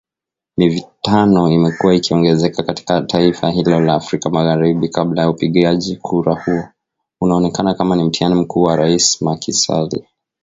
Mivutano 0.57 1.51
imekuwa 1.51 1.95
ikiongezeka 1.95 2.63
katika 2.63 3.01
taifa 3.01 3.49
hilo 3.49 3.79
la 3.79 3.93
Afrika 3.95 4.29
magharibi 4.29 4.89
kabla 4.89 5.21
ya 5.21 5.29
upigaji 5.29 5.95
kura 5.95 6.33
huo, 6.35 6.63
unaoonekana 7.21 7.73
kama 7.73 7.95
ni 7.95 8.03
mtihani 8.03 8.35
mkuu 8.35 8.63
kwa 8.63 8.75
Rais 8.75 9.21
Macky 9.21 9.53
Sall 9.53 9.89